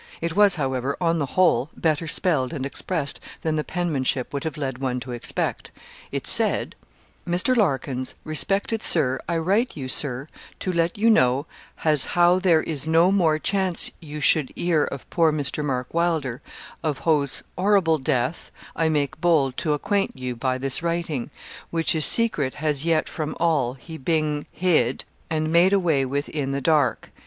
It 0.19 0.35
was, 0.35 0.55
however, 0.55 0.97
on 0.99 1.19
the 1.19 1.27
whole, 1.37 1.69
better 1.77 2.07
spelled 2.07 2.53
and 2.53 2.65
expressed 2.65 3.19
than 3.43 3.55
the 3.55 3.63
penmanship 3.63 4.33
would 4.33 4.43
have 4.45 4.57
led 4.57 4.79
one 4.79 4.99
to 5.01 5.11
expect. 5.11 5.69
It 6.11 6.25
said 6.25 6.73
'MISTER 7.23 7.53
LARKINS, 7.53 8.15
Respeckted 8.25 8.81
Sir, 8.81 9.19
I 9.29 9.37
write 9.37 9.77
you, 9.77 9.87
Sir, 9.87 10.27
to 10.61 10.73
let 10.73 10.97
you 10.97 11.11
know 11.11 11.45
has 11.75 12.05
how 12.17 12.39
there 12.39 12.63
is 12.63 12.87
no 12.87 13.11
more 13.11 13.37
Chance 13.37 13.91
you 13.99 14.19
shud 14.21 14.49
ear 14.55 14.85
of 14.85 15.07
poor 15.11 15.31
Mr. 15.31 15.63
Mark 15.63 15.93
Wylder 15.93 16.41
of 16.83 16.97
hose 17.05 17.43
orrible 17.55 17.99
Death 17.99 18.49
I 18.75 18.89
make 18.89 19.21
bold 19.21 19.55
to 19.57 19.73
acquainte 19.75 20.15
you 20.15 20.35
by 20.35 20.57
this 20.57 20.81
writing 20.81 21.29
which 21.69 21.93
is 21.93 22.07
Secret 22.07 22.55
has 22.55 22.85
yet 22.85 23.07
from 23.07 23.37
all 23.39 23.75
he 23.75 23.99
bing 23.99 24.47
Hid, 24.51 25.05
and 25.29 25.51
made 25.51 25.73
away 25.73 26.05
with 26.05 26.27
in 26.27 26.53
the 26.53 26.59
dark. 26.61 27.11